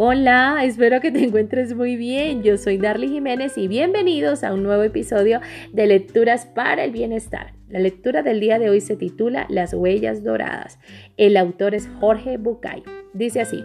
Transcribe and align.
Hola, 0.00 0.60
espero 0.62 1.00
que 1.00 1.10
te 1.10 1.24
encuentres 1.24 1.74
muy 1.74 1.96
bien. 1.96 2.44
Yo 2.44 2.56
soy 2.56 2.78
Darly 2.78 3.08
Jiménez 3.08 3.58
y 3.58 3.66
bienvenidos 3.66 4.44
a 4.44 4.54
un 4.54 4.62
nuevo 4.62 4.84
episodio 4.84 5.40
de 5.72 5.88
Lecturas 5.88 6.46
para 6.46 6.84
el 6.84 6.92
Bienestar. 6.92 7.54
La 7.68 7.80
lectura 7.80 8.22
del 8.22 8.38
día 8.38 8.60
de 8.60 8.70
hoy 8.70 8.80
se 8.80 8.94
titula 8.94 9.46
Las 9.48 9.74
huellas 9.74 10.22
doradas. 10.22 10.78
El 11.16 11.36
autor 11.36 11.74
es 11.74 11.88
Jorge 11.98 12.36
Bucay. 12.36 12.84
Dice 13.12 13.40
así, 13.40 13.64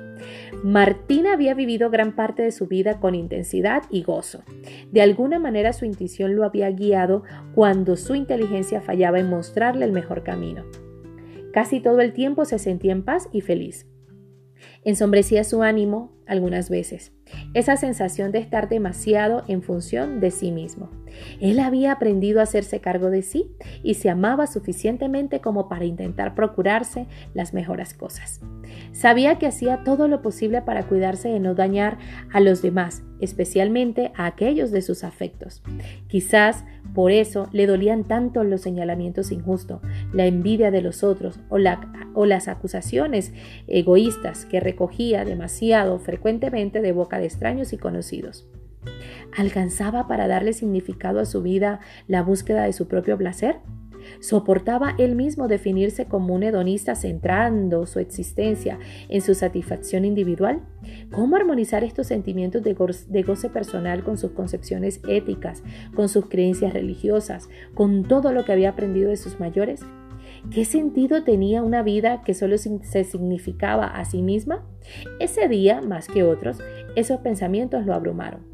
Martín 0.63 1.27
había 1.27 1.54
vivido 1.54 1.91
gran 1.91 2.16
parte 2.16 2.41
de 2.41 2.52
su 2.52 2.65
vida 2.65 3.00
con 3.00 3.13
intensidad 3.13 3.84
y 3.91 4.02
gozo. 4.02 4.41
De 4.91 5.04
alguna 5.04 5.38
manera 5.38 5.71
su 5.71 5.86
intuición 5.86 6.36
lo 6.36 6.45
había 6.45 6.71
guiado 6.71 7.21
cuando 7.54 7.95
su 7.95 8.15
inteligencia 8.15 8.81
fallaba 8.81 9.20
en 9.20 9.29
mostrarle 9.29 9.86
el 9.86 9.91
mejor 9.91 10.23
camino. 10.23 10.65
Casi 11.54 11.79
todo 11.79 12.02
el 12.02 12.12
tiempo 12.12 12.45
se 12.45 12.57
sentía 12.57 12.91
en 12.91 13.04
paz 13.04 13.29
y 13.31 13.41
feliz. 13.41 13.85
Ensombrecía 14.84 15.44
su 15.44 15.63
ánimo 15.63 16.12
algunas 16.26 16.70
veces, 16.70 17.12
esa 17.53 17.77
sensación 17.77 18.31
de 18.31 18.39
estar 18.39 18.69
demasiado 18.69 19.43
en 19.47 19.61
función 19.61 20.19
de 20.19 20.31
sí 20.31 20.51
mismo. 20.51 20.89
Él 21.39 21.59
había 21.59 21.91
aprendido 21.91 22.39
a 22.39 22.43
hacerse 22.43 22.79
cargo 22.79 23.09
de 23.09 23.21
sí 23.21 23.51
y 23.83 23.95
se 23.95 24.09
amaba 24.09 24.47
suficientemente 24.47 25.41
como 25.41 25.69
para 25.69 25.85
intentar 25.85 26.35
procurarse 26.35 27.07
las 27.33 27.53
mejores 27.53 27.93
cosas. 27.93 28.41
Sabía 28.91 29.37
que 29.37 29.47
hacía 29.47 29.83
todo 29.83 30.07
lo 30.07 30.21
posible 30.21 30.61
para 30.61 30.87
cuidarse 30.87 31.29
de 31.29 31.39
no 31.39 31.53
dañar 31.53 31.97
a 32.31 32.39
los 32.39 32.61
demás, 32.61 33.03
especialmente 33.19 34.11
a 34.15 34.25
aquellos 34.25 34.71
de 34.71 34.81
sus 34.81 35.03
afectos. 35.03 35.61
Quizás 36.07 36.65
por 36.93 37.11
eso 37.11 37.47
le 37.51 37.65
dolían 37.65 38.03
tanto 38.03 38.43
los 38.43 38.61
señalamientos 38.61 39.31
injustos, 39.31 39.81
la 40.13 40.25
envidia 40.25 40.71
de 40.71 40.81
los 40.81 41.03
otros 41.03 41.39
o, 41.49 41.57
o 42.13 42.25
las 42.25 42.47
acusaciones 42.47 43.34
egoístas 43.68 44.45
que 44.45 44.59
recogía 44.59 45.25
demasiado 45.25 45.99
frecuentemente 45.99 46.81
de 46.81 46.91
boca 46.91 47.20
de 47.20 47.23
extraños 47.24 47.74
y 47.74 47.77
conocidos. 47.77 48.48
¿Alcanzaba 49.35 50.07
para 50.07 50.27
darle 50.27 50.54
significado 50.54 51.20
a 51.20 51.26
su 51.26 51.41
vida 51.41 51.80
la 52.07 52.21
búsqueda 52.21 52.63
de 52.63 52.74
su 52.74 52.88
propio 52.88 53.18
placer? 53.18 53.57
¿Soportaba 54.20 54.96
él 54.98 55.15
mismo 55.15 55.48
definirse 55.48 56.05
como 56.05 56.34
un 56.35 56.43
hedonista 56.43 56.96
centrando 56.96 57.85
su 57.85 57.99
existencia 57.99 58.77
en 59.10 59.21
su 59.21 59.34
satisfacción 59.34 60.05
individual? 60.05 60.62
¿Cómo 61.12 61.35
armonizar 61.35 61.84
estos 61.84 62.07
sentimientos 62.07 62.63
de, 62.63 63.24
goce 63.24 63.49
personal 63.49 64.03
con 64.03 64.18
sus 64.18 64.31
concepciones 64.31 65.00
éticas, 65.08 65.63
con 65.96 66.09
sus 66.09 66.28
creencias 66.28 66.74
religiosas, 66.74 67.50
con 67.74 68.03
todo 68.03 68.34
lo 68.34 68.46
que 68.46 68.52
había 68.52 68.69
aprendido 68.69 69.09
de 69.09 69.18
sus 69.18 69.40
mayores? 69.40 69.81
¿Qué 70.52 70.66
sentido 70.66 71.24
tenía 71.24 71.63
una 71.63 71.84
vida 71.84 72.22
que 72.24 72.34
solo 72.34 72.58
se 72.58 73.03
significaba 73.03 73.88
a 73.88 74.06
sí 74.06 74.22
misma? 74.22 74.66
Ese 75.19 75.47
día, 75.47 75.81
más 75.81 76.08
que 76.08 76.24
otros, 76.24 76.59
esos 76.96 77.19
pensamientos 77.19 77.86
lo 77.86 77.94
abrumaron. 77.94 78.53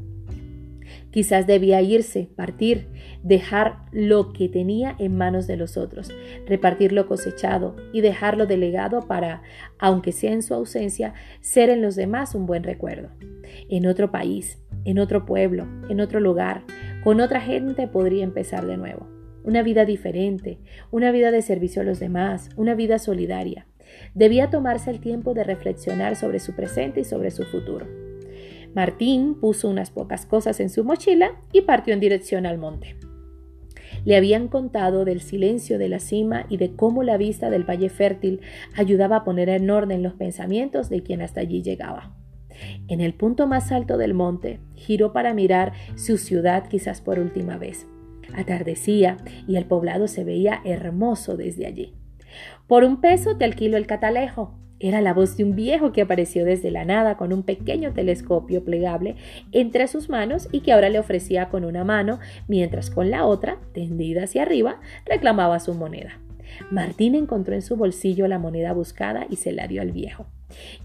Quizás 1.10 1.46
debía 1.46 1.82
irse, 1.82 2.28
partir, 2.36 2.86
dejar 3.22 3.78
lo 3.90 4.32
que 4.32 4.48
tenía 4.48 4.94
en 4.98 5.16
manos 5.16 5.48
de 5.48 5.56
los 5.56 5.76
otros, 5.76 6.12
repartir 6.46 6.92
lo 6.92 7.06
cosechado 7.06 7.74
y 7.92 8.00
dejarlo 8.00 8.46
delegado 8.46 9.00
para, 9.08 9.42
aunque 9.78 10.12
sea 10.12 10.32
en 10.32 10.42
su 10.42 10.54
ausencia, 10.54 11.14
ser 11.40 11.68
en 11.68 11.82
los 11.82 11.96
demás 11.96 12.36
un 12.36 12.46
buen 12.46 12.62
recuerdo. 12.62 13.08
En 13.68 13.86
otro 13.86 14.12
país, 14.12 14.58
en 14.84 15.00
otro 15.00 15.26
pueblo, 15.26 15.66
en 15.88 16.00
otro 16.00 16.20
lugar, 16.20 16.62
con 17.02 17.20
otra 17.20 17.40
gente 17.40 17.88
podría 17.88 18.22
empezar 18.22 18.64
de 18.66 18.76
nuevo. 18.76 19.19
Una 19.42 19.62
vida 19.62 19.84
diferente, 19.84 20.58
una 20.90 21.12
vida 21.12 21.30
de 21.30 21.42
servicio 21.42 21.82
a 21.82 21.84
los 21.84 21.98
demás, 21.98 22.50
una 22.56 22.74
vida 22.74 22.98
solidaria. 22.98 23.66
Debía 24.14 24.50
tomarse 24.50 24.90
el 24.90 25.00
tiempo 25.00 25.34
de 25.34 25.44
reflexionar 25.44 26.16
sobre 26.16 26.40
su 26.40 26.54
presente 26.54 27.00
y 27.00 27.04
sobre 27.04 27.30
su 27.30 27.44
futuro. 27.44 27.86
Martín 28.74 29.34
puso 29.34 29.68
unas 29.68 29.90
pocas 29.90 30.26
cosas 30.26 30.60
en 30.60 30.70
su 30.70 30.84
mochila 30.84 31.32
y 31.52 31.62
partió 31.62 31.94
en 31.94 32.00
dirección 32.00 32.46
al 32.46 32.58
monte. 32.58 32.96
Le 34.04 34.16
habían 34.16 34.48
contado 34.48 35.04
del 35.04 35.20
silencio 35.20 35.78
de 35.78 35.88
la 35.88 35.98
cima 35.98 36.46
y 36.48 36.56
de 36.56 36.74
cómo 36.74 37.02
la 37.02 37.16
vista 37.16 37.50
del 37.50 37.68
valle 37.68 37.88
fértil 37.88 38.40
ayudaba 38.76 39.16
a 39.16 39.24
poner 39.24 39.48
en 39.48 39.68
orden 39.70 40.02
los 40.02 40.14
pensamientos 40.14 40.88
de 40.88 41.02
quien 41.02 41.22
hasta 41.22 41.40
allí 41.40 41.62
llegaba. 41.62 42.14
En 42.88 43.00
el 43.00 43.14
punto 43.14 43.46
más 43.46 43.72
alto 43.72 43.96
del 43.96 44.14
monte, 44.14 44.60
giró 44.74 45.12
para 45.12 45.34
mirar 45.34 45.72
su 45.96 46.18
ciudad 46.18 46.68
quizás 46.68 47.00
por 47.00 47.18
última 47.18 47.56
vez. 47.58 47.86
Atardecía 48.34 49.16
y 49.46 49.56
el 49.56 49.66
poblado 49.66 50.08
se 50.08 50.24
veía 50.24 50.60
hermoso 50.64 51.36
desde 51.36 51.66
allí. 51.66 51.94
Por 52.66 52.84
un 52.84 53.00
peso 53.00 53.36
te 53.36 53.44
alquilo 53.44 53.76
el 53.76 53.86
catalejo, 53.86 54.60
era 54.80 55.02
la 55.02 55.12
voz 55.12 55.36
de 55.36 55.44
un 55.44 55.54
viejo 55.54 55.92
que 55.92 56.00
apareció 56.00 56.46
desde 56.46 56.70
la 56.70 56.86
nada 56.86 57.18
con 57.18 57.34
un 57.34 57.42
pequeño 57.42 57.92
telescopio 57.92 58.64
plegable 58.64 59.14
entre 59.52 59.86
sus 59.86 60.08
manos 60.08 60.48
y 60.50 60.60
que 60.60 60.72
ahora 60.72 60.88
le 60.88 60.98
ofrecía 60.98 61.50
con 61.50 61.66
una 61.66 61.84
mano, 61.84 62.18
mientras 62.48 62.88
con 62.90 63.10
la 63.10 63.26
otra, 63.26 63.58
tendida 63.74 64.24
hacia 64.24 64.42
arriba, 64.42 64.80
reclamaba 65.04 65.60
su 65.60 65.74
moneda. 65.74 66.18
Martín 66.70 67.14
encontró 67.14 67.54
en 67.54 67.62
su 67.62 67.76
bolsillo 67.76 68.26
la 68.26 68.38
moneda 68.38 68.72
buscada 68.72 69.26
y 69.28 69.36
se 69.36 69.52
la 69.52 69.68
dio 69.68 69.82
al 69.82 69.92
viejo, 69.92 70.26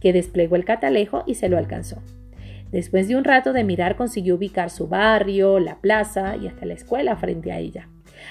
que 0.01 0.11
desplegó 0.11 0.57
el 0.57 0.65
catalejo 0.65 1.23
y 1.25 1.35
se 1.35 1.47
lo 1.47 1.57
alcanzó. 1.57 2.01
Después 2.75 3.07
de 3.07 3.15
un 3.15 3.23
rato 3.23 3.53
de 3.53 3.63
mirar 3.63 3.95
consiguió 3.95 4.35
ubicar 4.35 4.69
su 4.69 4.89
barrio, 4.89 5.61
la 5.61 5.79
plaza 5.79 6.35
y 6.35 6.47
hasta 6.47 6.65
la 6.65 6.73
escuela 6.73 7.15
frente 7.15 7.53
a 7.53 7.59
ella. 7.59 7.87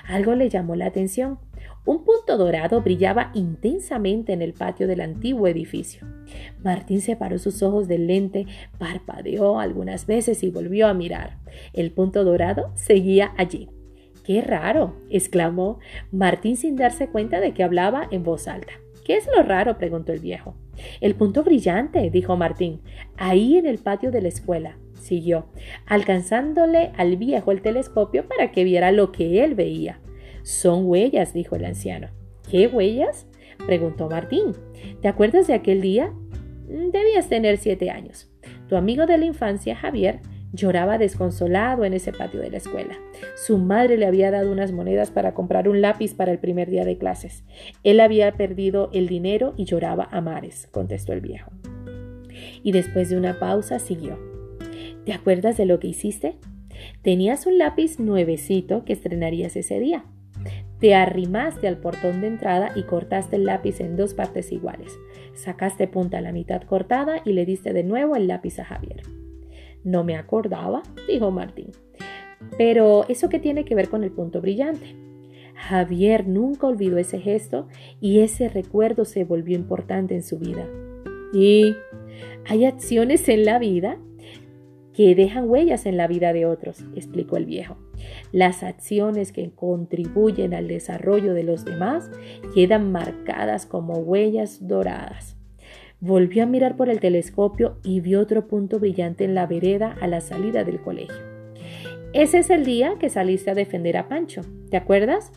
Algo 0.07 0.35
le 0.35 0.51
llamó 0.51 0.77
la 0.77 0.85
atención. 0.85 1.39
Un 1.87 2.05
punto 2.05 2.37
dorado 2.37 2.83
brillaba 2.83 3.31
intensamente 3.33 4.35
en 4.35 4.43
el 4.43 4.53
patio 4.53 4.87
del 4.87 5.01
antiguo 5.01 5.49
edificio. 5.49 6.07
Martín 6.63 7.01
separó 7.01 7.39
sus 7.39 7.63
ojos 7.63 7.89
del 7.89 8.07
lente, 8.07 8.45
parpadeó 8.77 9.61
algunas 9.61 10.05
veces 10.05 10.43
y 10.43 10.51
volvió 10.51 10.89
a 10.89 10.95
mirar. 10.95 11.39
El 11.73 11.91
punto 11.93 12.23
dorado 12.23 12.71
seguía 12.75 13.33
allí. 13.39 13.71
¡Qué 14.25 14.43
raro! 14.43 15.01
exclamó 15.09 15.79
Martín 16.13 16.59
sin 16.59 16.77
darse 16.77 17.09
cuenta 17.09 17.41
de 17.41 17.55
que 17.55 17.63
hablaba 17.65 18.09
en 18.11 18.23
voz 18.25 18.47
alta. 18.47 18.75
¿Qué 19.07 19.17
es 19.17 19.27
lo 19.35 19.43
raro? 19.43 19.79
preguntó 19.79 20.13
el 20.13 20.21
viejo. 20.21 20.55
El 21.01 21.15
punto 21.15 21.43
brillante, 21.43 22.11
dijo 22.11 22.37
Martín, 22.37 22.81
ahí 23.17 23.57
en 23.57 23.67
el 23.67 23.79
patio 23.79 24.11
de 24.11 24.23
la 24.23 24.29
escuela. 24.29 24.79
Siguió, 25.01 25.47
alcanzándole 25.87 26.93
al 26.97 27.17
viejo 27.17 27.53
el 27.53 27.61
telescopio 27.61 28.27
para 28.27 28.53
que 28.53 28.65
viera 28.65 28.93
lo 28.93 29.13
que 29.13 29.45
él 29.45 29.55
veía. 29.55 30.01
Son 30.43 30.87
huellas, 30.87 31.35
dijo 31.35 31.57
el 31.57 31.65
anciano. 31.65 32.09
¿Qué 32.51 32.67
huellas? 32.67 33.27
preguntó 33.67 34.09
Martín. 34.09 34.53
¿Te 35.01 35.09
acuerdas 35.09 35.47
de 35.47 35.55
aquel 35.55 35.81
día? 35.81 36.13
Debías 36.69 37.29
tener 37.29 37.59
siete 37.59 37.91
años. 37.91 38.31
Tu 38.69 38.77
amigo 38.77 39.07
de 39.07 39.19
la 39.19 39.27
infancia, 39.27 39.77
Javier, 39.77 40.21
lloraba 40.55 40.99
desconsolado 40.99 41.85
en 41.85 41.93
ese 41.93 42.13
patio 42.13 42.41
de 42.41 42.51
la 42.51 42.59
escuela. 42.59 42.95
Su 43.35 43.59
madre 43.59 43.99
le 43.99 44.07
había 44.07 44.31
dado 44.31 44.53
unas 44.53 44.73
monedas 44.73 45.11
para 45.11 45.35
comprar 45.35 45.69
un 45.69 45.81
lápiz 45.81 46.15
para 46.15 46.33
el 46.33 46.39
primer 46.39 46.71
día 46.71 46.85
de 46.85 46.97
clases. 46.97 47.45
Él 47.83 48.01
había 48.01 48.33
perdido 48.33 48.89
el 48.93 49.09
dinero 49.09 49.55
y 49.57 49.65
lloraba 49.65 50.09
a 50.11 50.21
mares, 50.21 50.69
contestó 50.71 51.13
el 51.13 51.21
viejo. 51.21 51.51
Y 52.63 52.73
después 52.73 53.11
de 53.11 53.17
una 53.17 53.39
pausa 53.39 53.79
siguió. 53.79 54.19
¿Te 55.05 55.13
acuerdas 55.13 55.57
de 55.57 55.67
lo 55.67 55.81
que 55.81 55.89
hiciste? 55.89 56.39
Tenías 57.03 57.47
un 57.47 57.59
lápiz 57.59 57.99
nuevecito 57.99 58.85
que 58.85 58.93
estrenarías 58.93 59.57
ese 59.57 59.81
día. 59.81 60.05
Te 60.79 60.95
arrimaste 60.95 61.67
al 61.67 61.79
portón 61.79 62.21
de 62.21 62.29
entrada 62.29 62.71
y 62.77 62.83
cortaste 62.85 63.37
el 63.37 63.45
lápiz 63.45 63.81
en 63.81 63.97
dos 63.97 64.15
partes 64.15 64.53
iguales. 64.53 64.93
Sacaste 65.35 65.89
punta 65.89 66.19
a 66.19 66.21
la 66.21 66.33
mitad 66.33 66.63
cortada 66.63 67.23
y 67.25 67.33
le 67.33 67.45
diste 67.45 67.73
de 67.73 67.85
nuevo 67.85 68.17
el 68.17 68.29
lápiz 68.29 68.59
a 68.59 68.65
Javier. 68.65 69.03
No 69.85 70.03
me 70.03 70.17
acordaba, 70.17 70.83
dijo 71.07 71.31
Martín. 71.31 71.71
Pero 72.59 73.05
¿eso 73.09 73.29
qué 73.29 73.39
tiene 73.39 73.65
que 73.65 73.75
ver 73.75 73.89
con 73.89 74.03
el 74.05 74.11
punto 74.11 74.41
brillante? 74.41 74.97
Javier 75.55 76.27
nunca 76.27 76.67
olvidó 76.67 76.99
ese 76.99 77.21
gesto 77.21 77.69
y 78.01 78.21
ese 78.21 78.49
recuerdo 78.49 79.05
se 79.05 79.25
volvió 79.25 79.57
importante 79.57 80.15
en 80.15 80.23
su 80.23 80.39
vida. 80.39 80.69
Y 81.33 81.77
hay 82.47 82.65
acciones 82.65 83.29
en 83.29 83.45
la 83.45 83.59
vida 83.59 83.99
que 84.95 85.15
dejan 85.15 85.51
huellas 85.51 85.87
en 85.87 85.97
la 85.97 86.07
vida 86.07 86.33
de 86.33 86.47
otros, 86.47 86.85
explicó 86.95 87.37
el 87.37 87.47
viejo. 87.47 87.77
Las 88.33 88.63
acciones 88.63 89.33
que 89.33 89.51
contribuyen 89.51 90.55
al 90.55 90.69
desarrollo 90.69 91.35
de 91.35 91.43
los 91.43 91.65
demás 91.65 92.11
quedan 92.55 92.93
marcadas 92.93 93.67
como 93.67 93.95
huellas 93.95 94.67
doradas. 94.67 95.37
Volvió 96.01 96.43
a 96.43 96.47
mirar 96.47 96.77
por 96.77 96.89
el 96.89 97.01
telescopio 97.01 97.79
y 97.83 98.01
vio 98.01 98.21
otro 98.21 98.47
punto 98.47 98.79
brillante 98.79 99.25
en 99.25 99.35
la 99.35 99.47
vereda 99.47 99.97
a 100.01 100.07
la 100.07 100.21
salida 100.21 100.65
del 100.65 100.81
colegio. 100.81 101.17
Ese 102.13 102.39
es 102.39 102.51
el 102.51 102.65
día 102.65 102.95
que 103.01 103.09
saliste 103.09 103.51
a 103.51 103.55
defender 103.55 103.97
a 103.97 104.09
Pancho, 104.09 104.43
¿te 104.71 104.77
acuerdas? 104.77 105.33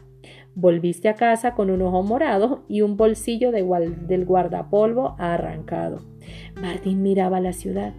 Volviste 0.53 1.09
a 1.09 1.15
casa 1.15 1.53
con 1.53 1.69
un 1.69 1.81
ojo 1.81 2.03
morado 2.03 2.63
y 2.67 2.81
un 2.81 2.97
bolsillo 2.97 3.51
del 3.51 4.25
guardapolvo 4.25 5.15
arrancado. 5.17 6.01
Martín 6.59 7.01
miraba 7.01 7.39
la 7.39 7.53
ciudad. 7.53 7.93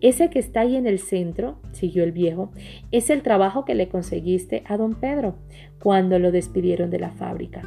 Ese 0.00 0.28
que 0.28 0.38
está 0.38 0.60
ahí 0.60 0.76
en 0.76 0.86
el 0.86 0.98
centro, 0.98 1.56
siguió 1.72 2.04
el 2.04 2.12
viejo, 2.12 2.50
es 2.90 3.08
el 3.08 3.22
trabajo 3.22 3.64
que 3.64 3.74
le 3.74 3.88
conseguiste 3.88 4.62
a 4.66 4.76
don 4.76 4.94
Pedro 4.94 5.36
cuando 5.80 6.18
lo 6.18 6.30
despidieron 6.30 6.90
de 6.90 6.98
la 6.98 7.10
fábrica. 7.10 7.62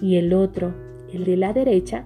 Y 0.00 0.16
el 0.16 0.32
otro, 0.32 0.74
el 1.12 1.24
de 1.24 1.36
la 1.36 1.52
derecha, 1.52 2.04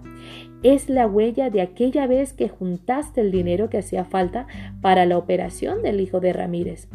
es 0.63 0.89
la 0.89 1.07
huella 1.07 1.51
de 1.51 1.61
aquella 1.61 2.07
vez 2.07 2.33
que 2.33 2.49
juntaste 2.49 3.21
el 3.21 3.33
dinero 3.33 3.69
que 3.69 3.79
hacía 3.79 4.05
falta 4.05 4.47
para 4.81 5.07
la 5.07 5.19
operación 5.19 5.83
del 5.83 6.01
hijo 6.01 6.21
de 6.21 6.33
Ramírez. 6.33 6.89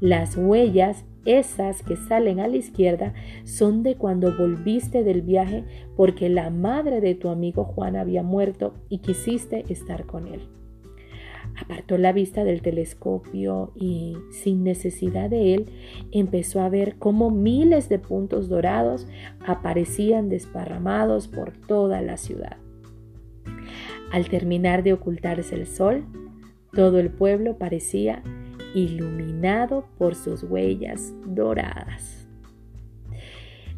Las 0.00 0.36
huellas, 0.36 1.04
esas 1.24 1.82
que 1.82 1.96
salen 1.96 2.40
a 2.40 2.48
la 2.48 2.56
izquierda, 2.56 3.14
son 3.44 3.82
de 3.82 3.96
cuando 3.96 4.36
volviste 4.36 5.04
del 5.04 5.22
viaje 5.22 5.64
porque 5.96 6.28
la 6.28 6.50
madre 6.50 7.00
de 7.00 7.14
tu 7.14 7.28
amigo 7.28 7.64
Juan 7.64 7.96
había 7.96 8.22
muerto 8.22 8.74
y 8.88 8.98
quisiste 8.98 9.64
estar 9.68 10.06
con 10.06 10.26
él. 10.26 10.48
Apartó 11.56 11.98
la 11.98 12.12
vista 12.12 12.42
del 12.42 12.62
telescopio 12.62 13.72
y, 13.76 14.16
sin 14.32 14.64
necesidad 14.64 15.30
de 15.30 15.54
él, 15.54 15.66
empezó 16.10 16.60
a 16.60 16.68
ver 16.68 16.96
cómo 16.96 17.30
miles 17.30 17.88
de 17.88 18.00
puntos 18.00 18.48
dorados 18.48 19.06
aparecían 19.46 20.28
desparramados 20.28 21.28
por 21.28 21.52
toda 21.52 22.00
la 22.00 22.16
ciudad. 22.16 22.63
Al 24.14 24.28
terminar 24.28 24.84
de 24.84 24.92
ocultarse 24.92 25.56
el 25.56 25.66
sol, 25.66 26.04
todo 26.72 27.00
el 27.00 27.10
pueblo 27.10 27.58
parecía 27.58 28.22
iluminado 28.72 29.88
por 29.98 30.14
sus 30.14 30.44
huellas 30.44 31.12
doradas. 31.26 32.28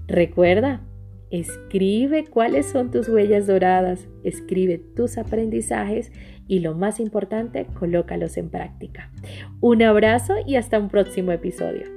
Recuerda, 0.07 0.83
escribe 1.31 2.27
cuáles 2.27 2.67
son 2.67 2.91
tus 2.91 3.09
huellas 3.09 3.47
doradas, 3.47 4.09
escribe 4.25 4.77
tus 4.77 5.17
aprendizajes 5.17 6.13
y 6.47 6.59
lo 6.59 6.75
más 6.75 7.01
importante, 7.01 7.67
colócalos 7.73 8.37
en 8.37 8.51
práctica. 8.51 9.11
Un 9.63 9.83
abrazo 9.83 10.35
y 10.47 10.57
hasta 10.57 10.79
un 10.79 10.91
próximo 10.91 11.33
episodio. 11.33 11.96